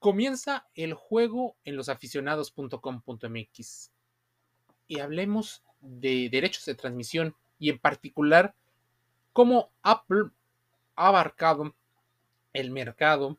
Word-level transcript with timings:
Comienza 0.00 0.66
el 0.74 0.94
juego 0.94 1.56
en 1.62 1.76
losaficionados.com.mx 1.76 3.92
y 4.88 4.98
hablemos 4.98 5.62
de 5.82 6.28
derechos 6.30 6.64
de 6.64 6.74
transmisión 6.74 7.36
y 7.58 7.68
en 7.68 7.78
particular 7.78 8.54
cómo 9.34 9.70
Apple 9.82 10.30
ha 10.96 11.08
abarcado 11.08 11.76
el 12.54 12.70
mercado 12.70 13.36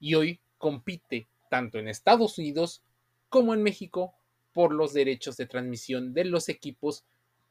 y 0.00 0.16
hoy 0.16 0.40
compite 0.58 1.28
tanto 1.48 1.78
en 1.78 1.86
Estados 1.86 2.38
Unidos 2.38 2.82
como 3.28 3.54
en 3.54 3.62
México 3.62 4.16
por 4.52 4.74
los 4.74 4.92
derechos 4.92 5.36
de 5.36 5.46
transmisión 5.46 6.12
de 6.12 6.24
los 6.24 6.48
equipos 6.48 7.04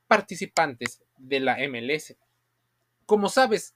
participantes 0.05 1.01
de 1.15 1.39
la 1.39 1.59
MLS. 1.69 2.17
Como 3.05 3.29
sabes, 3.29 3.73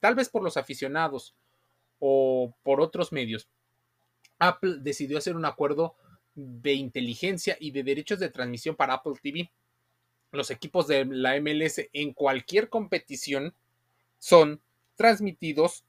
tal 0.00 0.14
vez 0.14 0.30
por 0.30 0.42
los 0.42 0.56
aficionados 0.56 1.34
o 1.98 2.54
por 2.62 2.80
otros 2.80 3.12
medios, 3.12 3.48
Apple 4.38 4.76
decidió 4.80 5.18
hacer 5.18 5.36
un 5.36 5.44
acuerdo 5.44 5.96
de 6.34 6.74
inteligencia 6.74 7.56
y 7.58 7.70
de 7.70 7.82
derechos 7.82 8.18
de 8.18 8.28
transmisión 8.28 8.76
para 8.76 8.94
Apple 8.94 9.14
TV. 9.22 9.50
Los 10.32 10.50
equipos 10.50 10.86
de 10.86 11.04
la 11.06 11.40
MLS 11.40 11.88
en 11.92 12.12
cualquier 12.12 12.68
competición 12.68 13.54
son 14.18 14.60
transmitidos 14.96 15.84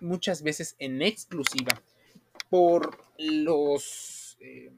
muchas 0.00 0.42
veces 0.42 0.76
en 0.78 1.02
exclusiva 1.02 1.80
por 2.48 2.98
los 3.18 4.36
eh, 4.40 4.70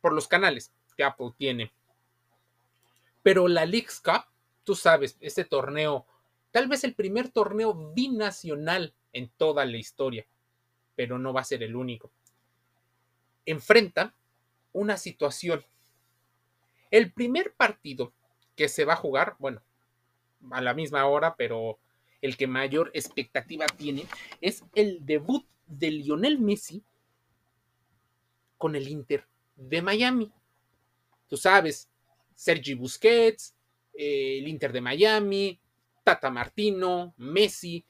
por 0.00 0.12
los 0.12 0.28
canales 0.28 0.72
que 0.96 1.04
Apple 1.04 1.32
tiene. 1.36 1.72
Pero 3.22 3.48
la 3.48 3.66
Leagues 3.66 4.00
Cup, 4.00 4.24
tú 4.64 4.74
sabes, 4.74 5.16
este 5.20 5.44
torneo 5.44 6.06
Tal 6.56 6.68
vez 6.68 6.84
el 6.84 6.94
primer 6.94 7.28
torneo 7.28 7.92
binacional 7.92 8.94
en 9.16 9.30
toda 9.38 9.64
la 9.64 9.78
historia, 9.78 10.26
pero 10.94 11.18
no 11.18 11.32
va 11.32 11.40
a 11.40 11.44
ser 11.44 11.62
el 11.62 11.74
único. 11.74 12.12
Enfrenta 13.46 14.14
una 14.74 14.98
situación. 14.98 15.64
El 16.90 17.10
primer 17.12 17.54
partido 17.54 18.12
que 18.54 18.68
se 18.68 18.84
va 18.84 18.92
a 18.92 18.96
jugar, 18.96 19.36
bueno, 19.38 19.62
a 20.50 20.60
la 20.60 20.74
misma 20.74 21.06
hora, 21.06 21.34
pero 21.34 21.78
el 22.20 22.36
que 22.36 22.46
mayor 22.46 22.90
expectativa 22.92 23.64
tiene, 23.64 24.06
es 24.42 24.62
el 24.74 25.06
debut 25.06 25.46
de 25.66 25.92
Lionel 25.92 26.38
Messi 26.38 26.82
con 28.58 28.76
el 28.76 28.86
Inter 28.86 29.26
de 29.56 29.80
Miami. 29.80 30.30
Tú 31.26 31.38
sabes, 31.38 31.88
Sergi 32.34 32.74
Busquets, 32.74 33.54
eh, 33.94 34.40
el 34.40 34.48
Inter 34.48 34.72
de 34.72 34.82
Miami, 34.82 35.58
Tata 36.04 36.28
Martino, 36.28 37.14
Messi, 37.16 37.82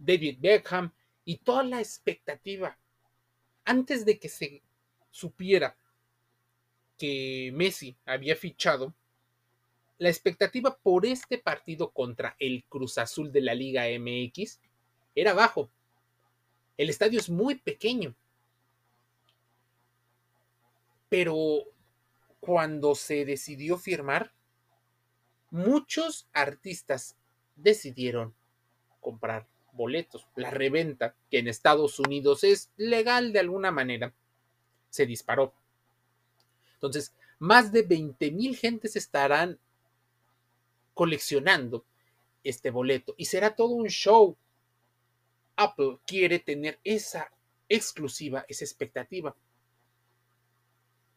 David 0.00 0.38
Beckham 0.40 0.92
y 1.24 1.36
toda 1.36 1.62
la 1.62 1.80
expectativa. 1.80 2.76
Antes 3.64 4.04
de 4.04 4.18
que 4.18 4.28
se 4.28 4.62
supiera 5.10 5.76
que 6.96 7.50
Messi 7.54 7.96
había 8.06 8.34
fichado, 8.34 8.94
la 9.98 10.08
expectativa 10.08 10.76
por 10.78 11.04
este 11.04 11.36
partido 11.36 11.90
contra 11.90 12.34
el 12.38 12.64
Cruz 12.64 12.96
Azul 12.96 13.30
de 13.30 13.42
la 13.42 13.54
Liga 13.54 13.84
MX 13.86 14.58
era 15.14 15.34
bajo. 15.34 15.70
El 16.78 16.88
estadio 16.88 17.20
es 17.20 17.28
muy 17.28 17.56
pequeño. 17.56 18.14
Pero 21.10 21.64
cuando 22.40 22.94
se 22.94 23.26
decidió 23.26 23.76
firmar, 23.76 24.32
muchos 25.50 26.28
artistas 26.32 27.16
decidieron 27.56 28.34
comprar 29.00 29.49
boletos. 29.72 30.26
La 30.36 30.50
reventa, 30.50 31.14
que 31.30 31.38
en 31.38 31.48
Estados 31.48 31.98
Unidos 31.98 32.44
es 32.44 32.70
legal 32.76 33.32
de 33.32 33.40
alguna 33.40 33.70
manera, 33.70 34.12
se 34.88 35.06
disparó. 35.06 35.52
Entonces, 36.74 37.12
más 37.38 37.72
de 37.72 37.82
20 37.82 38.30
mil 38.32 38.56
gentes 38.56 38.96
estarán 38.96 39.58
coleccionando 40.94 41.84
este 42.44 42.70
boleto 42.70 43.14
y 43.16 43.26
será 43.26 43.54
todo 43.54 43.70
un 43.70 43.88
show. 43.88 44.36
Apple 45.56 45.98
quiere 46.06 46.38
tener 46.38 46.78
esa 46.84 47.30
exclusiva, 47.68 48.44
esa 48.48 48.64
expectativa. 48.64 49.34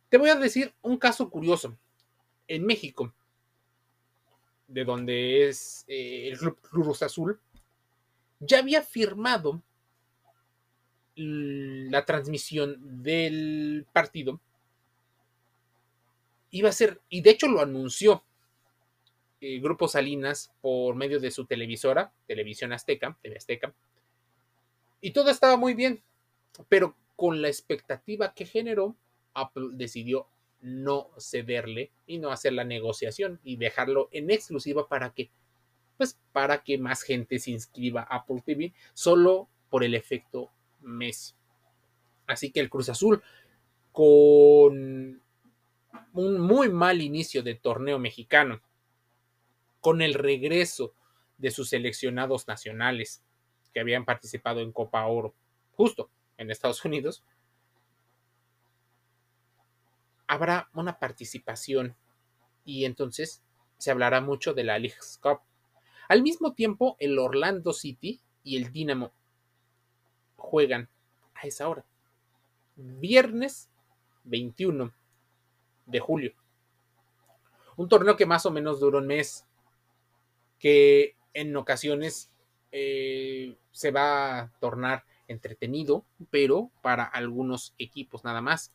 Te 0.09 0.17
voy 0.17 0.29
a 0.29 0.35
decir 0.35 0.73
un 0.81 0.97
caso 0.97 1.29
curioso. 1.29 1.77
En 2.47 2.65
México, 2.65 3.13
de 4.67 4.83
donde 4.83 5.47
es 5.47 5.85
eh, 5.87 6.29
el 6.29 6.37
Club 6.37 6.59
Cruz 6.61 7.01
Azul, 7.01 7.39
ya 8.45 8.59
había 8.59 8.81
firmado 8.81 9.61
la 11.15 12.05
transmisión 12.05 13.03
del 13.03 13.85
partido. 13.93 14.39
Iba 16.51 16.69
a 16.69 16.73
ser, 16.73 17.01
y 17.09 17.21
de 17.21 17.31
hecho 17.31 17.47
lo 17.47 17.61
anunció 17.61 18.23
el 19.43 19.57
eh, 19.57 19.59
Grupo 19.59 19.87
Salinas 19.87 20.51
por 20.61 20.95
medio 20.95 21.19
de 21.19 21.31
su 21.31 21.45
televisora, 21.45 22.13
Televisión 22.27 22.71
Azteca, 22.71 23.17
TV 23.21 23.37
Azteca. 23.37 23.73
Y 25.01 25.11
todo 25.11 25.29
estaba 25.29 25.57
muy 25.57 25.73
bien, 25.73 26.01
pero 26.69 26.95
con 27.15 27.41
la 27.41 27.49
expectativa 27.49 28.33
que 28.33 28.45
generó, 28.45 28.95
Apple 29.33 29.69
decidió 29.73 30.27
no 30.61 31.09
cederle 31.19 31.91
y 32.07 32.19
no 32.19 32.31
hacer 32.31 32.53
la 32.53 32.63
negociación 32.63 33.41
y 33.43 33.57
dejarlo 33.57 34.07
en 34.11 34.31
exclusiva 34.31 34.87
para 34.87 35.13
que, 35.13 35.29
pues, 36.03 36.19
para 36.33 36.63
que 36.63 36.77
más 36.77 37.01
gente 37.01 37.39
se 37.39 37.51
inscriba 37.51 38.01
a 38.01 38.17
Apple 38.17 38.43
TV 38.45 38.73
solo 38.93 39.47
por 39.69 39.85
el 39.85 39.95
efecto 39.95 40.51
Messi. 40.81 41.33
Así 42.27 42.51
que 42.51 42.59
el 42.59 42.69
Cruz 42.69 42.89
Azul, 42.89 43.23
con 43.93 45.21
un 46.13 46.41
muy 46.41 46.67
mal 46.67 47.01
inicio 47.01 47.41
de 47.41 47.55
torneo 47.55 47.99
mexicano, 47.99 48.61
con 49.79 50.01
el 50.01 50.13
regreso 50.13 50.93
de 51.37 51.51
sus 51.51 51.69
seleccionados 51.69 52.49
nacionales 52.49 53.23
que 53.73 53.79
habían 53.79 54.03
participado 54.03 54.59
en 54.59 54.73
Copa 54.73 55.05
Oro, 55.05 55.33
justo 55.71 56.09
en 56.35 56.51
Estados 56.51 56.83
Unidos, 56.83 57.23
habrá 60.27 60.69
una 60.73 60.99
participación 60.99 61.95
y 62.65 62.83
entonces 62.83 63.41
se 63.77 63.89
hablará 63.91 64.19
mucho 64.19 64.53
de 64.53 64.65
la 64.65 64.79
League 64.79 64.97
Cup. 65.21 65.39
Al 66.07 66.21
mismo 66.21 66.53
tiempo, 66.53 66.97
el 66.99 67.17
Orlando 67.19 67.73
City 67.73 68.19
y 68.43 68.57
el 68.57 68.71
Dynamo 68.71 69.11
juegan 70.35 70.89
a 71.35 71.47
esa 71.47 71.69
hora. 71.69 71.85
Viernes 72.75 73.69
21 74.25 74.93
de 75.85 75.99
julio. 75.99 76.33
Un 77.75 77.89
torneo 77.89 78.15
que 78.15 78.25
más 78.25 78.45
o 78.45 78.51
menos 78.51 78.79
duró 78.79 78.99
un 78.99 79.07
mes, 79.07 79.45
que 80.59 81.15
en 81.33 81.55
ocasiones 81.55 82.29
eh, 82.71 83.55
se 83.71 83.91
va 83.91 84.39
a 84.39 84.51
tornar 84.59 85.03
entretenido, 85.27 86.05
pero 86.29 86.69
para 86.81 87.03
algunos 87.03 87.73
equipos 87.77 88.23
nada 88.23 88.41
más. 88.41 88.71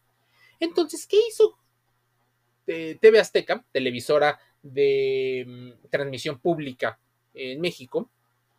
Entonces, 0.60 1.06
¿qué 1.06 1.16
hizo 1.28 1.56
TV 2.64 3.18
Azteca, 3.18 3.64
televisora 3.72 4.38
de 4.62 5.44
mm, 5.46 5.88
transmisión 5.88 6.38
pública 6.38 6.98
en 7.34 7.60
México? 7.60 8.10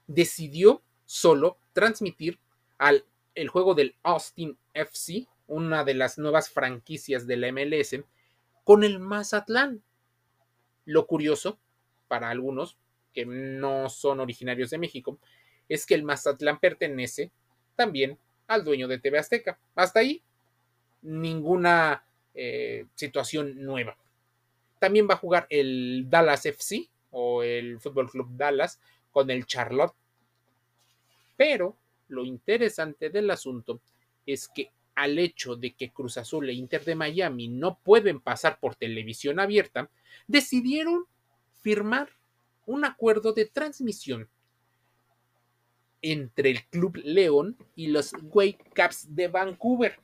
Decidió 0.08 0.82
solo 1.06 1.58
transmitir 1.74 2.40
al, 2.78 3.06
el 3.36 3.50
juego 3.50 3.74
del 3.74 3.96
Austin 4.04 4.58
FC, 4.74 5.28
una 5.48 5.84
de 5.84 5.96
las 5.96 6.18
nuevas 6.18 6.50
franquicias 6.50 7.26
de 7.26 7.38
la 7.38 7.52
MLS, 7.52 7.98
con 8.64 8.84
el 8.84 9.00
Mazatlán. 9.00 9.82
Lo 10.86 11.08
curioso, 11.08 11.60
para 12.08 12.30
algunos 12.30 12.78
que 13.14 13.26
no 13.26 13.90
son 13.90 14.20
originarios 14.20 14.70
de 14.70 14.78
México, 14.78 15.18
es 15.68 15.86
que 15.86 15.96
el 15.96 16.04
Mazatlán 16.04 16.60
pertenece 16.60 17.32
también 17.76 18.18
al 18.48 18.64
dueño 18.64 18.88
de 18.88 19.00
TV 19.00 19.20
Azteca. 19.20 19.60
Hasta 19.76 20.02
ahí 20.02 20.22
ninguna 21.02 22.04
eh, 22.34 22.86
situación 22.96 23.64
nueva. 23.64 23.98
También 24.80 25.08
va 25.10 25.16
a 25.16 25.18
jugar 25.18 25.48
el 25.50 26.06
Dallas 26.10 26.46
FC 26.46 26.90
o 27.12 27.44
el 27.44 27.80
Fútbol 27.80 28.10
Club 28.10 28.30
Dallas 28.32 28.80
con 29.12 29.30
el 29.30 29.46
Charlotte. 29.46 29.94
Pero 31.38 31.78
lo 32.10 32.26
interesante 32.26 33.10
del 33.10 33.32
asunto 33.32 33.82
es 34.26 34.48
que 34.48 34.72
al 34.96 35.18
hecho 35.18 35.56
de 35.56 35.74
que 35.74 35.92
Cruz 35.92 36.18
Azul 36.18 36.50
e 36.50 36.54
Inter 36.54 36.84
de 36.84 36.96
Miami 36.96 37.48
no 37.48 37.80
pueden 37.80 38.20
pasar 38.20 38.60
por 38.60 38.76
televisión 38.76 39.40
abierta, 39.40 39.90
decidieron 40.28 41.06
firmar 41.62 42.10
un 42.66 42.84
acuerdo 42.84 43.34
de 43.34 43.46
transmisión 43.46 44.30
entre 46.02 46.52
el 46.52 46.66
Club 46.66 46.98
León 47.04 47.58
y 47.76 47.88
los 47.88 48.14
Whitecaps 48.22 49.16
de 49.16 49.28
Vancouver. 49.28 49.98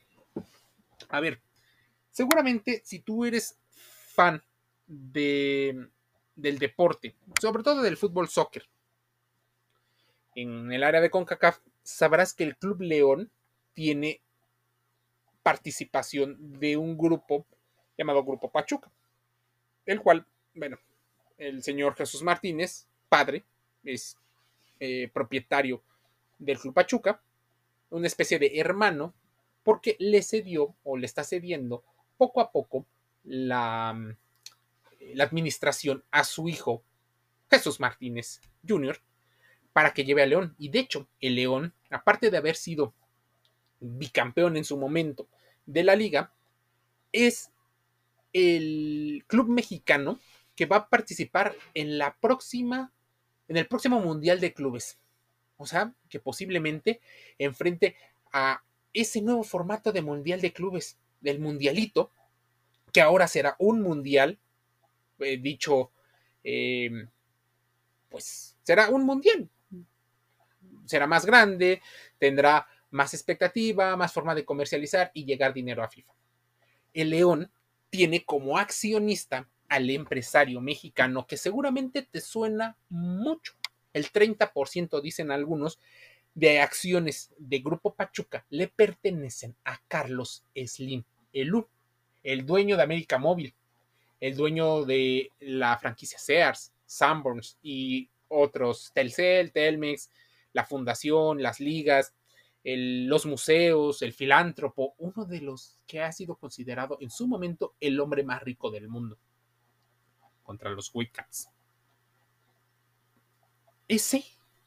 A 1.10 1.20
ver, 1.20 1.42
seguramente 2.12 2.82
si 2.84 3.00
tú 3.00 3.26
eres 3.26 3.58
fan 3.70 4.42
de, 4.88 5.90
del 6.36 6.60
deporte, 6.60 7.16
sobre 7.42 7.64
todo 7.64 7.82
del 7.82 7.98
fútbol 7.98 8.28
soccer, 8.28 8.68
en 10.36 10.72
el 10.72 10.84
área 10.84 11.02
de 11.02 11.10
CONCACAF, 11.10 11.60
sabrás 11.82 12.34
que 12.34 12.44
el 12.44 12.58
Club 12.58 12.82
León 12.82 13.32
tiene 13.74 14.22
participación 15.44 16.60
de 16.60 16.76
un 16.76 16.98
grupo 16.98 17.46
llamado 17.98 18.24
Grupo 18.24 18.52
Pachuca, 18.52 18.92
el 19.86 20.02
cual, 20.02 20.26
bueno, 20.54 20.78
el 21.38 21.64
señor 21.64 21.96
Jesús 21.96 22.22
Martínez, 22.22 22.88
padre, 23.08 23.46
es 23.84 24.18
eh, 24.80 25.10
propietario 25.14 25.82
del 26.38 26.60
Club 26.60 26.74
Pachuca, 26.74 27.22
una 27.90 28.08
especie 28.08 28.40
de 28.40 28.60
hermano, 28.60 29.14
porque 29.64 29.96
le 30.00 30.22
cedió 30.22 30.76
o 30.84 30.98
le 30.98 31.06
está 31.06 31.24
cediendo 31.24 31.84
poco 32.18 32.42
a 32.42 32.52
poco 32.52 32.86
la, 33.24 34.16
la 35.14 35.24
administración 35.24 36.04
a 36.12 36.24
su 36.24 36.50
hijo 36.50 36.84
Jesús 37.50 37.80
Martínez 37.80 38.42
Jr. 38.68 39.00
para 39.74 39.94
que 39.94 40.04
lleve 40.04 40.24
a 40.24 40.26
León. 40.26 40.56
Y 40.58 40.70
de 40.70 40.80
hecho, 40.80 41.08
el 41.20 41.36
León, 41.36 41.74
aparte 41.90 42.32
de 42.32 42.38
haber 42.38 42.56
sido 42.56 42.94
bicampeón 43.80 44.58
en 44.58 44.66
su 44.66 44.78
momento 44.78 45.28
de 45.66 45.84
la 45.84 45.96
liga, 45.96 46.34
es 47.12 47.52
el 48.34 49.24
club 49.28 49.48
mexicano 49.48 50.20
que 50.56 50.66
va 50.66 50.78
a 50.78 50.90
participar 50.90 51.56
en 51.74 51.98
la 51.98 52.16
próxima, 52.16 52.92
en 53.48 53.58
el 53.58 53.68
próximo 53.68 54.00
Mundial 54.00 54.40
de 54.40 54.54
Clubes. 54.54 54.98
O 55.58 55.66
sea, 55.66 55.94
que 56.10 56.20
posiblemente 56.20 57.00
enfrente 57.38 57.96
a 58.32 58.64
ese 58.94 59.22
nuevo 59.22 59.44
formato 59.44 59.92
de 59.92 60.02
Mundial 60.02 60.42
de 60.42 60.54
Clubes, 60.54 60.98
del 61.22 61.40
Mundialito, 61.40 62.12
que 62.92 63.02
ahora 63.02 63.28
será 63.28 63.56
un 63.60 63.82
Mundial, 63.82 64.40
dicho, 65.18 65.92
eh, 66.44 67.08
pues 68.10 68.58
será 68.64 68.90
un 68.90 69.06
Mundial. 69.06 69.50
Será 70.86 71.08
más 71.08 71.26
grande, 71.26 71.82
tendrá 72.20 72.68
más 72.92 73.14
expectativa, 73.14 73.96
más 73.98 74.14
forma 74.14 74.36
de 74.36 74.46
comercializar 74.46 75.12
y 75.14 75.26
llegar 75.26 75.54
dinero 75.54 75.84
a 75.84 75.90
FIFA. 75.90 76.14
El 76.94 77.10
León 77.10 77.52
tiene 77.90 78.24
como 78.24 78.58
accionista 78.58 79.50
al 79.68 79.90
empresario 79.90 80.62
mexicano 80.62 81.26
que 81.28 81.38
seguramente 81.38 82.04
te 82.04 82.22
suena 82.22 82.78
mucho. 82.90 83.54
El 83.94 84.12
30% 84.12 85.02
dicen 85.02 85.32
algunos 85.32 85.80
de 86.34 86.60
acciones 86.60 87.34
de 87.38 87.60
Grupo 87.60 87.96
Pachuca 87.96 88.46
le 88.50 88.68
pertenecen 88.68 89.56
a 89.64 89.82
Carlos 89.88 90.44
Slim 90.56 91.04
Elú, 91.34 91.68
el 92.24 92.46
dueño 92.46 92.78
de 92.78 92.84
América 92.84 93.18
Móvil, 93.18 93.56
el 94.20 94.36
dueño 94.36 94.86
de 94.86 95.32
la 95.40 95.78
franquicia 95.78 96.18
Sears, 96.18 96.74
Sanborns 96.86 97.58
y 97.62 98.10
otros, 98.28 98.92
Telcel, 98.94 99.52
Telmex, 99.52 100.10
la 100.54 100.66
fundación, 100.66 101.42
las 101.42 101.60
ligas, 101.60 102.14
los 102.64 103.26
museos, 103.26 104.02
el 104.02 104.14
filántropo, 104.14 104.96
uno 104.98 105.26
de 105.26 105.42
los 105.42 105.78
que 105.86 106.02
ha 106.02 106.12
sido 106.12 106.36
considerado 106.36 106.98
en 107.00 107.12
su 107.12 107.28
momento 107.28 107.76
el 107.80 108.00
hombre 108.00 108.24
más 108.24 108.42
rico 108.42 108.72
del 108.72 108.88
mundo 108.88 109.18
contra 110.42 110.72
los 110.72 110.90
Wildcats. 110.94 111.50
Ese 113.88 114.24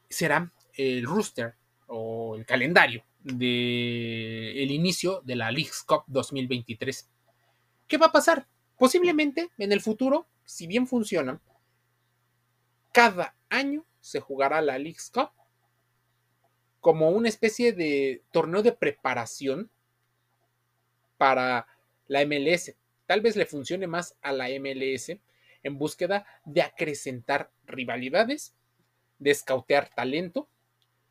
será 0.08 0.52
el 0.74 1.04
rooster 1.04 1.54
o 1.88 2.36
el 2.36 2.46
calendario 2.46 3.04
del 3.20 4.58
el 4.58 4.70
inicio 4.70 5.20
de 5.24 5.36
la 5.36 5.50
League's 5.50 5.82
Cup 5.82 6.04
2023. 6.06 7.08
¿Qué 7.88 7.98
va 7.98 8.06
a 8.06 8.12
pasar? 8.12 8.46
Posiblemente 8.78 9.50
en 9.58 9.72
el 9.72 9.80
futuro, 9.80 10.26
si 10.44 10.66
bien 10.66 10.86
funciona, 10.86 11.40
cada 12.92 13.34
año 13.48 13.84
se 14.00 14.20
jugará 14.20 14.60
la 14.60 14.78
League's 14.78 15.10
Cup 15.10 15.30
como 16.80 17.10
una 17.10 17.28
especie 17.28 17.72
de 17.72 18.22
torneo 18.30 18.62
de 18.62 18.72
preparación 18.72 19.68
para 21.16 21.66
la 22.06 22.24
MLS. 22.24 22.76
Tal 23.06 23.20
vez 23.20 23.36
le 23.36 23.46
funcione 23.46 23.86
más 23.86 24.16
a 24.22 24.32
la 24.32 24.48
MLS 24.60 25.18
en 25.62 25.76
búsqueda 25.76 26.24
de 26.44 26.62
acrecentar 26.62 27.50
rivalidades, 27.66 28.54
de 29.18 29.32
escautear 29.32 29.90
talento, 29.94 30.48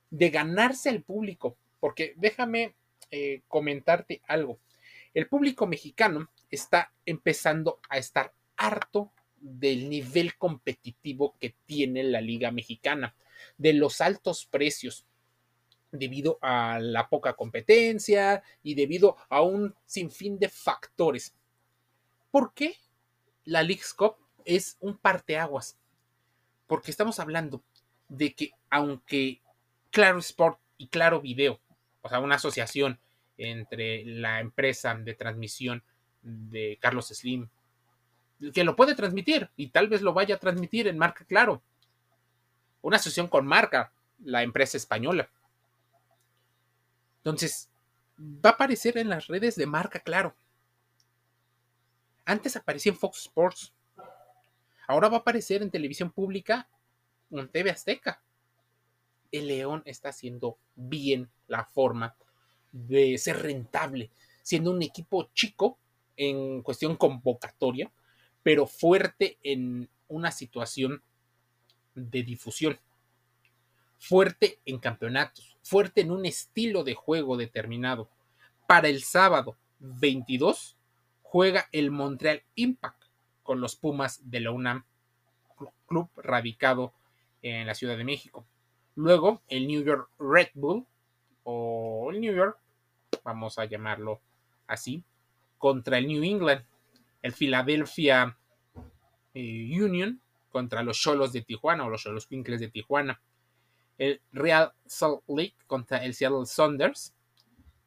de 0.10 0.30
ganarse 0.30 0.90
al 0.90 1.04
público. 1.04 1.58
Porque 1.82 2.14
déjame 2.16 2.74
eh, 3.12 3.42
comentarte 3.50 4.22
algo. 4.26 4.58
El 5.14 5.28
público 5.28 5.68
mexicano 5.68 6.30
está 6.50 6.94
empezando 7.06 7.80
a 7.90 7.98
estar 7.98 8.34
harto 8.56 9.12
del 9.40 9.90
nivel 9.90 10.36
competitivo 10.38 11.36
que 11.40 11.56
tiene 11.66 12.04
la 12.04 12.22
Liga 12.22 12.52
Mexicana, 12.52 13.16
de 13.58 13.74
los 13.74 14.02
altos 14.02 14.46
precios, 14.46 15.06
debido 15.92 16.38
a 16.42 16.80
la 16.80 17.08
poca 17.08 17.34
competencia 17.34 18.44
y 18.64 18.76
debido 18.76 19.16
a 19.30 19.42
un 19.42 19.76
sinfín 19.86 20.38
de 20.40 20.50
factores. 20.50 21.34
¿Por 22.32 22.54
qué 22.54 22.76
la 23.46 23.64
League's 23.64 23.94
Cup 23.94 24.16
es 24.44 24.78
un 24.80 24.98
parteaguas? 24.98 25.78
Porque 26.68 26.92
estamos 26.92 27.20
hablando 27.20 27.64
de 28.10 28.34
que 28.34 28.52
aunque 28.70 29.42
Claro 29.92 30.20
Sport 30.20 30.60
y 30.78 30.88
Claro 30.88 31.22
Video, 31.22 31.60
o 32.02 32.10
sea, 32.10 32.20
una 32.20 32.36
asociación 32.36 33.00
entre 33.38 34.04
la 34.06 34.40
empresa 34.40 34.94
de 34.96 35.14
transmisión 35.14 35.84
de 36.28 36.78
Carlos 36.82 37.08
Slim, 37.08 37.48
que 38.54 38.64
lo 38.64 38.76
puede 38.76 38.96
transmitir 38.96 39.50
y 39.56 39.70
tal 39.70 39.88
vez 39.88 40.02
lo 40.02 40.14
vaya 40.14 40.36
a 40.36 40.40
transmitir 40.40 40.88
en 40.88 40.98
marca 40.98 41.26
Claro. 41.26 41.62
Una 42.82 42.98
asociación 42.98 43.28
con 43.28 43.46
marca, 43.46 43.92
la 44.24 44.44
empresa 44.44 44.78
española. 44.78 45.30
Entonces, 47.20 47.70
va 48.20 48.52
a 48.52 48.54
aparecer 48.54 48.98
en 48.98 49.10
las 49.10 49.28
redes 49.28 49.56
de 49.56 49.66
marca 49.66 50.00
Claro. 50.00 50.36
Antes 52.26 52.56
aparecía 52.56 52.92
en 52.92 52.98
Fox 52.98 53.20
Sports. 53.22 53.74
Ahora 54.88 55.10
va 55.10 55.18
a 55.18 55.20
aparecer 55.22 55.62
en 55.62 55.72
televisión 55.72 56.12
pública 56.12 56.68
en 57.32 57.48
TV 57.48 57.72
Azteca. 57.72 58.22
El 59.32 59.48
León 59.48 59.82
está 59.86 60.10
haciendo 60.10 60.58
bien 60.76 61.30
la 61.48 61.66
forma 61.66 62.16
de 62.72 63.18
ser 63.18 63.42
rentable, 63.42 64.12
siendo 64.44 64.72
un 64.72 64.82
equipo 64.82 65.30
chico 65.34 65.78
en 66.18 66.62
cuestión 66.62 66.98
convocatoria, 66.98 67.92
pero 68.44 68.68
fuerte 68.68 69.38
en 69.44 69.90
una 70.08 70.32
situación 70.32 71.04
de 71.96 72.24
difusión, 72.24 72.80
fuerte 74.00 74.60
en 74.66 74.80
campeonatos, 74.80 75.58
fuerte 75.64 76.02
en 76.02 76.12
un 76.12 76.26
estilo 76.26 76.84
de 76.84 76.96
juego 76.96 77.38
determinado. 77.38 78.10
Para 78.68 78.90
el 78.90 79.04
sábado 79.04 79.58
22 79.80 80.78
juega 81.22 81.68
el 81.72 81.92
Montreal 81.92 82.44
Impact 82.56 83.04
con 83.44 83.62
los 83.62 83.76
Pumas 83.76 84.30
de 84.30 84.42
la 84.42 84.52
UNAM, 84.52 84.86
club 85.88 86.10
radicado 86.18 86.94
en 87.42 87.68
la 87.68 87.76
Ciudad 87.76 87.98
de 87.98 88.04
México. 88.04 88.46
Luego 88.96 89.42
el 89.48 89.68
New 89.68 89.84
York 89.84 90.10
Red 90.20 90.50
Bull 90.54 90.86
o 91.44 92.10
el 92.12 92.20
New 92.20 92.34
York, 92.34 92.58
vamos 93.24 93.58
a 93.58 93.66
llamarlo 93.66 94.22
así, 94.68 95.04
contra 95.58 95.98
el 95.98 96.08
New 96.08 96.24
England, 96.24 96.64
el 97.22 97.34
Philadelphia 97.34 98.38
eh, 99.34 99.82
Union 99.82 100.22
contra 100.50 100.84
los 100.84 100.98
Cholos 100.98 101.34
de 101.34 101.42
Tijuana 101.42 101.86
o 101.86 101.90
los 101.90 102.02
Cholos 102.02 102.28
Quinkles 102.28 102.60
de 102.60 102.70
Tijuana 102.70 103.22
el 103.98 104.22
Real 104.32 104.74
Salt 104.86 105.24
Lake 105.28 105.56
contra 105.66 106.04
el 106.04 106.14
Seattle 106.14 106.46
Saunders, 106.46 107.14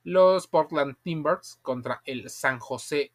los 0.05 0.47
Portland 0.47 0.97
Timbers 1.03 1.59
contra 1.63 2.03
el 2.05 2.29
San 2.31 2.59
José 2.59 3.13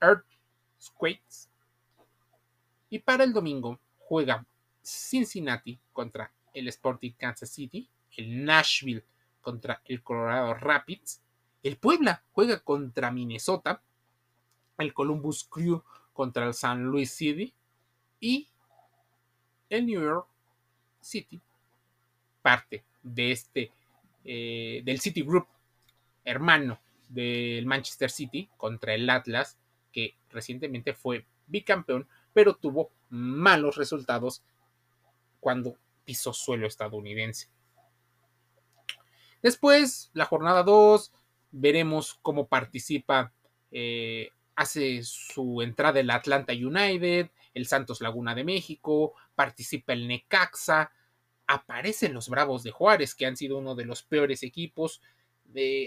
Earthquakes. 0.00 1.50
Y 2.88 2.98
para 3.00 3.24
el 3.24 3.32
domingo 3.32 3.78
juega 3.98 4.46
Cincinnati 4.82 5.78
contra 5.92 6.32
el 6.54 6.68
Sporting 6.68 7.12
Kansas 7.12 7.50
City, 7.50 7.88
el 8.16 8.44
Nashville 8.44 9.04
contra 9.40 9.80
el 9.84 10.02
Colorado 10.02 10.54
Rapids, 10.54 11.21
el 11.62 11.76
Puebla 11.76 12.22
juega 12.32 12.60
contra 12.60 13.10
Minnesota, 13.10 13.82
el 14.78 14.92
Columbus 14.92 15.44
Crew 15.44 15.82
contra 16.12 16.46
el 16.46 16.54
San 16.54 16.84
Luis 16.84 17.12
City 17.12 17.54
y 18.20 18.48
el 19.68 19.86
New 19.86 20.00
York 20.00 20.26
City 21.00 21.40
parte 22.42 22.84
de 23.02 23.32
este, 23.32 23.72
eh, 24.24 24.82
del 24.84 25.00
City 25.00 25.22
Group, 25.22 25.46
hermano 26.24 26.80
del 27.08 27.64
Manchester 27.66 28.10
City 28.10 28.48
contra 28.56 28.94
el 28.94 29.08
Atlas, 29.08 29.56
que 29.92 30.16
recientemente 30.30 30.92
fue 30.92 31.24
bicampeón, 31.46 32.08
pero 32.32 32.56
tuvo 32.56 32.90
malos 33.10 33.76
resultados 33.76 34.42
cuando 35.40 35.76
pisó 36.04 36.32
suelo 36.32 36.66
estadounidense. 36.66 37.48
Después, 39.42 40.10
la 40.14 40.24
jornada 40.24 40.62
2, 40.62 41.12
veremos 41.52 42.18
cómo 42.22 42.48
participa, 42.48 43.32
eh, 43.70 44.30
hace 44.56 45.02
su 45.04 45.62
entrada 45.62 46.00
el 46.00 46.10
Atlanta 46.10 46.52
United, 46.52 47.30
el 47.54 47.66
Santos 47.66 48.00
Laguna 48.00 48.34
de 48.34 48.44
México, 48.44 49.14
participa 49.34 49.92
el 49.92 50.08
Necaxa, 50.08 50.90
aparecen 51.46 52.14
los 52.14 52.28
Bravos 52.28 52.62
de 52.62 52.70
Juárez, 52.70 53.14
que 53.14 53.26
han 53.26 53.36
sido 53.36 53.58
uno 53.58 53.74
de 53.74 53.84
los 53.84 54.02
peores 54.02 54.42
equipos 54.42 55.00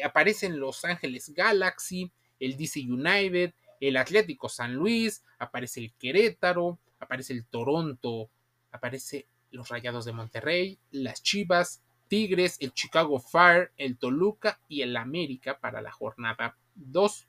aparecen 0.03 0.59
Los 0.59 0.85
Ángeles 0.85 1.33
Galaxy, 1.33 2.11
el 2.39 2.57
DC 2.57 2.81
United, 2.81 3.53
el 3.79 3.97
Atlético 3.97 4.49
San 4.49 4.73
Luis, 4.73 5.23
aparece 5.39 5.79
el 5.81 5.93
Querétaro, 5.93 6.79
aparece 6.99 7.33
el 7.33 7.45
Toronto, 7.45 8.29
aparece 8.71 9.27
los 9.51 9.69
Rayados 9.69 10.05
de 10.05 10.13
Monterrey, 10.13 10.79
las 10.91 11.23
Chivas, 11.23 11.81
Tigres, 12.15 12.55
el 12.61 12.71
Chicago 12.71 13.19
Fire, 13.19 13.73
el 13.75 13.97
Toluca 13.97 14.57
y 14.69 14.83
el 14.83 14.95
América 14.95 15.59
para 15.59 15.81
la 15.81 15.91
jornada 15.91 16.55
2. 16.75 17.27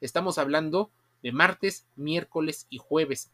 Estamos 0.00 0.38
hablando 0.38 0.90
de 1.22 1.30
martes, 1.30 1.86
miércoles 1.94 2.66
y 2.68 2.78
jueves. 2.78 3.30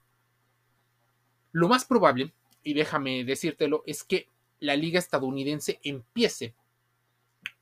Lo 1.52 1.69
más 1.69 1.87
probable, 1.87 2.35
y 2.62 2.75
déjame 2.75 3.25
decírtelo, 3.25 3.83
es 3.87 4.04
que 4.04 4.28
la 4.59 4.76
liga 4.76 4.99
estadounidense 4.99 5.80
empiece 5.85 6.52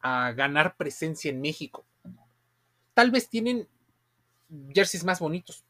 a 0.00 0.32
ganar 0.32 0.76
presencia 0.76 1.30
en 1.30 1.40
México. 1.40 1.84
Tal 2.92 3.12
vez 3.12 3.28
tienen 3.28 3.68
jerseys 4.74 5.04
más 5.04 5.20
bonitos, 5.20 5.62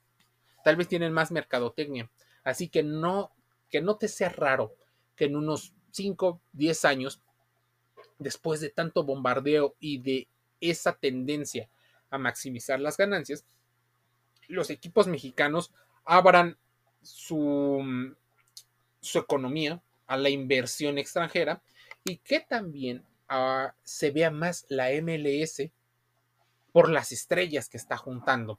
tal 0.64 0.76
vez 0.76 0.88
tienen 0.88 1.12
más 1.12 1.30
mercadotecnia, 1.30 2.08
así 2.44 2.68
que 2.68 2.82
no 2.82 3.30
que 3.68 3.82
no 3.82 3.96
te 3.96 4.08
sea 4.08 4.30
raro 4.30 4.75
que 5.16 5.26
en 5.26 5.37
unos 5.37 5.75
5, 5.90 6.40
10 6.54 6.84
años 6.87 7.20
después 8.18 8.60
de 8.60 8.70
tanto 8.70 9.04
bombardeo 9.04 9.76
y 9.80 9.98
de 9.98 10.28
esa 10.60 10.92
tendencia 10.94 11.68
a 12.10 12.18
maximizar 12.18 12.80
las 12.80 12.96
ganancias, 12.96 13.44
los 14.48 14.70
equipos 14.70 15.06
mexicanos 15.06 15.72
abran 16.04 16.56
su, 17.02 18.14
su 19.00 19.18
economía 19.18 19.82
a 20.06 20.16
la 20.16 20.30
inversión 20.30 20.98
extranjera 20.98 21.62
y 22.04 22.16
que 22.16 22.40
también 22.40 23.04
ah, 23.28 23.75
se 23.84 24.10
vea 24.10 24.30
más 24.30 24.64
la 24.68 24.88
MLS 25.02 25.70
por 26.72 26.90
las 26.90 27.12
estrellas 27.12 27.68
que 27.68 27.76
está 27.76 27.96
juntando. 27.96 28.58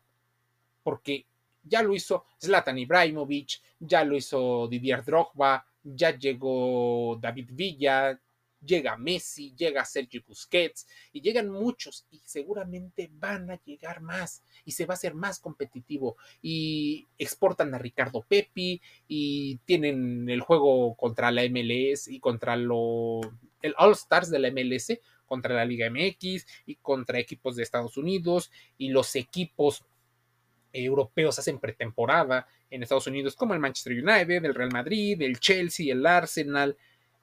Porque 0.84 1.26
ya 1.64 1.82
lo 1.82 1.94
hizo 1.94 2.26
Zlatan 2.40 2.78
Ibrahimovic, 2.78 3.62
ya 3.80 4.04
lo 4.04 4.16
hizo 4.16 4.68
Didier 4.68 5.04
Drogba, 5.04 5.66
ya 5.84 6.18
llegó 6.18 7.18
David 7.20 7.50
Villa, 7.52 8.20
llega 8.62 8.98
Messi, 8.98 9.54
llega 9.56 9.86
Sergio 9.86 10.22
Busquets 10.28 10.88
y 11.14 11.22
llegan 11.22 11.50
muchos 11.50 12.06
y 12.12 12.22
seguramente 12.26 13.10
van 13.12 13.50
a 13.52 13.62
llegar 13.64 14.02
más 14.02 14.44
y 14.66 14.72
se 14.72 14.86
va 14.86 14.94
a 14.94 14.98
hacer 14.98 15.14
más 15.14 15.40
competitivo 15.40 16.18
y 16.42 17.08
exportan 17.18 17.74
a 17.74 17.78
Ricardo 17.78 18.22
Pepi 18.28 18.82
y 19.08 19.58
tienen 19.66 20.30
el 20.30 20.42
juego 20.42 20.96
contra 20.96 21.32
la 21.32 21.44
MLS 21.50 22.08
y 22.08 22.20
contra 22.20 22.56
lo 22.56 23.22
el 23.62 23.76
All 23.78 23.92
Stars 23.92 24.30
de 24.30 24.40
la 24.40 24.52
MLS 24.52 25.00
contra 25.26 25.54
la 25.54 25.64
Liga 25.64 25.90
MX 25.90 26.46
y 26.66 26.76
contra 26.76 27.20
equipos 27.20 27.56
de 27.56 27.64
Estados 27.64 27.98
Unidos 27.98 28.52
y 28.78 28.90
los 28.90 29.16
equipos 29.16 29.86
europeos 30.74 31.40
hacen 31.40 31.60
pretemporada 31.60 32.48
en 32.70 32.84
Estados 32.84 33.08
Unidos 33.08 33.36
como 33.36 33.54
el 33.54 33.60
Manchester 33.60 33.94
United, 33.94 34.44
el 34.44 34.56
Real 34.56 34.72
Madrid, 34.72 35.22
el 35.22 35.40
Chelsea, 35.40 35.94
el 35.94 36.06
Arsenal, 36.06 36.78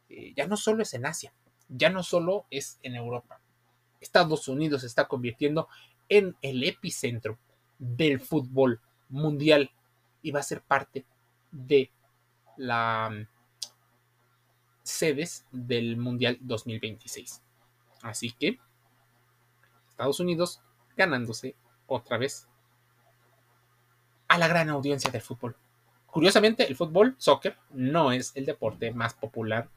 eh, 0.09 0.33
ya 0.37 0.47
no 0.47 0.57
solo 0.57 0.83
es 0.83 0.95
en 0.95 1.07
Asia, 1.07 1.33
ya 1.69 1.91
no 1.91 2.03
solo 2.03 2.47
es 2.51 2.79
en 2.83 2.95
Europa. 2.95 3.41
Estados 4.01 4.49
Unidos 4.49 4.83
se 4.83 4.87
está 4.87 5.09
convirtiendo 5.09 5.69
en 6.09 6.37
el 6.43 6.63
epicentro 6.65 7.39
del 7.79 8.21
fútbol 8.21 8.81
mundial 9.09 9.71
y 10.23 10.31
va 10.31 10.41
a 10.41 10.45
ser 10.45 10.63
parte 10.63 11.05
de 11.51 11.91
las 12.57 13.11
mm, 13.11 13.27
sedes 14.83 15.47
del 15.51 15.97
Mundial 15.97 16.39
2026. 16.41 17.43
Así 18.03 18.33
que 18.33 18.59
Estados 19.89 20.21
Unidos 20.21 20.61
ganándose 20.97 21.55
otra 21.87 22.19
vez 22.19 22.49
a 24.29 24.39
la 24.39 24.49
gran 24.49 24.69
audiencia 24.69 25.11
del 25.11 25.23
fútbol. 25.23 25.57
Curiosamente, 26.07 26.67
el 26.67 26.77
fútbol, 26.77 27.15
soccer, 27.19 27.57
no 27.71 28.13
es 28.13 28.33
el 28.35 28.47
deporte 28.47 28.93
más 28.93 29.15
popular 29.15 29.69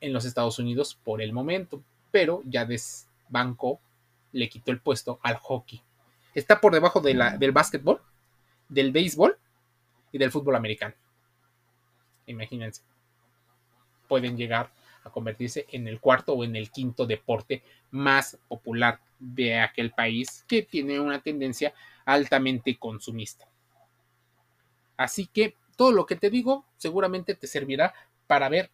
en 0.00 0.12
los 0.12 0.24
Estados 0.24 0.58
Unidos 0.58 0.98
por 1.02 1.22
el 1.22 1.32
momento, 1.32 1.82
pero 2.10 2.42
ya 2.44 2.64
desbancó, 2.64 3.80
le 4.32 4.48
quitó 4.48 4.70
el 4.70 4.80
puesto 4.80 5.18
al 5.22 5.36
hockey. 5.36 5.82
Está 6.34 6.60
por 6.60 6.72
debajo 6.72 7.00
de 7.00 7.14
la, 7.14 7.36
del 7.36 7.52
básquetbol, 7.52 8.00
del 8.68 8.92
béisbol 8.92 9.38
y 10.12 10.18
del 10.18 10.30
fútbol 10.30 10.56
americano. 10.56 10.94
Imagínense. 12.26 12.82
Pueden 14.08 14.36
llegar 14.36 14.70
a 15.04 15.10
convertirse 15.10 15.66
en 15.70 15.86
el 15.86 16.00
cuarto 16.00 16.32
o 16.32 16.44
en 16.44 16.56
el 16.56 16.70
quinto 16.70 17.06
deporte 17.06 17.62
más 17.90 18.38
popular 18.48 19.00
de 19.18 19.60
aquel 19.60 19.92
país 19.92 20.44
que 20.48 20.62
tiene 20.62 20.98
una 20.98 21.20
tendencia 21.20 21.74
altamente 22.04 22.76
consumista. 22.78 23.46
Así 24.96 25.26
que 25.26 25.56
todo 25.76 25.92
lo 25.92 26.06
que 26.06 26.16
te 26.16 26.30
digo 26.30 26.64
seguramente 26.76 27.34
te 27.34 27.46
servirá 27.46 27.94
para 28.26 28.48
ver 28.48 28.70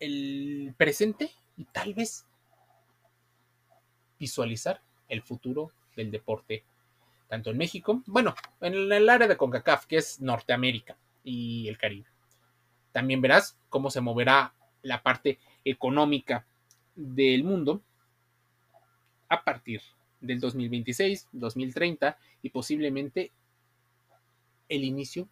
el 0.00 0.74
presente 0.76 1.30
y 1.56 1.64
tal 1.66 1.94
vez 1.94 2.26
visualizar 4.18 4.82
el 5.08 5.22
futuro 5.22 5.72
del 5.96 6.10
deporte, 6.10 6.64
tanto 7.28 7.50
en 7.50 7.58
México, 7.58 8.02
bueno, 8.06 8.34
en 8.60 8.92
el 8.92 9.08
área 9.08 9.28
de 9.28 9.36
CONCACAF, 9.36 9.86
que 9.86 9.98
es 9.98 10.20
Norteamérica 10.20 10.96
y 11.22 11.68
el 11.68 11.78
Caribe. 11.78 12.08
También 12.92 13.20
verás 13.20 13.56
cómo 13.68 13.90
se 13.90 14.00
moverá 14.00 14.54
la 14.82 15.02
parte 15.02 15.38
económica 15.64 16.46
del 16.94 17.44
mundo 17.44 17.82
a 19.28 19.44
partir 19.44 19.80
del 20.20 20.40
2026, 20.40 21.28
2030 21.32 22.18
y 22.42 22.50
posiblemente 22.50 23.32
el 24.68 24.84
inicio 24.84 25.28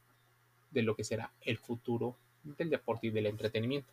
de 0.71 0.83
lo 0.83 0.95
que 0.95 1.05
será 1.05 1.33
el 1.41 1.59
futuro 1.59 2.17
del 2.43 2.71
deporte 2.71 3.09
y 3.09 3.11
del 3.11 3.27
entretenimiento. 3.27 3.93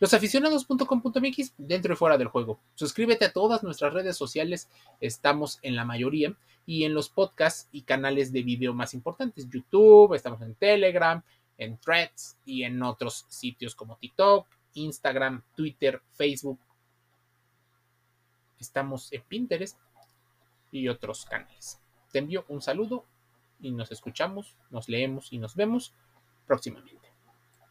Losaficionados.com.mx 0.00 1.54
dentro 1.58 1.92
y 1.92 1.96
fuera 1.96 2.16
del 2.16 2.28
juego. 2.28 2.58
Suscríbete 2.74 3.26
a 3.26 3.32
todas 3.32 3.62
nuestras 3.62 3.92
redes 3.92 4.16
sociales, 4.16 4.70
estamos 4.98 5.58
en 5.60 5.76
la 5.76 5.84
mayoría 5.84 6.34
y 6.64 6.84
en 6.84 6.94
los 6.94 7.10
podcasts 7.10 7.68
y 7.70 7.82
canales 7.82 8.32
de 8.32 8.42
video 8.42 8.72
más 8.72 8.94
importantes, 8.94 9.46
YouTube, 9.50 10.14
estamos 10.14 10.40
en 10.40 10.54
Telegram, 10.54 11.22
en 11.58 11.76
Threads 11.76 12.38
y 12.46 12.62
en 12.62 12.82
otros 12.82 13.26
sitios 13.28 13.74
como 13.74 13.96
TikTok, 13.96 14.46
Instagram, 14.72 15.42
Twitter, 15.54 16.00
Facebook. 16.12 16.58
Estamos 18.58 19.12
en 19.12 19.22
Pinterest 19.22 19.78
y 20.72 20.88
otros 20.88 21.26
canales. 21.26 21.78
Te 22.10 22.20
envío 22.20 22.46
un 22.48 22.62
saludo 22.62 23.04
y 23.60 23.70
nos 23.70 23.92
escuchamos, 23.92 24.56
nos 24.70 24.88
leemos 24.88 25.30
y 25.30 25.38
nos 25.38 25.54
vemos 25.54 25.92
próximamente. 26.46 26.99